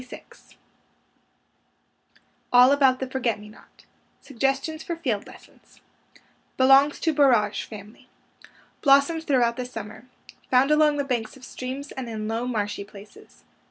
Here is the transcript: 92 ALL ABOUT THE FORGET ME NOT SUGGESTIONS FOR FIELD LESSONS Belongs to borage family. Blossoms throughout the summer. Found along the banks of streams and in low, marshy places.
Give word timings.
92 0.01 0.55
ALL 2.51 2.71
ABOUT 2.71 2.97
THE 2.97 3.05
FORGET 3.07 3.37
ME 3.39 3.49
NOT 3.49 3.85
SUGGESTIONS 4.21 4.81
FOR 4.81 4.95
FIELD 4.95 5.27
LESSONS 5.27 5.79
Belongs 6.57 6.99
to 7.01 7.13
borage 7.13 7.65
family. 7.65 8.07
Blossoms 8.81 9.25
throughout 9.25 9.57
the 9.57 9.65
summer. 9.67 10.05
Found 10.49 10.71
along 10.71 10.97
the 10.97 11.03
banks 11.03 11.37
of 11.37 11.45
streams 11.45 11.91
and 11.91 12.09
in 12.09 12.27
low, 12.27 12.47
marshy 12.47 12.83
places. 12.83 13.43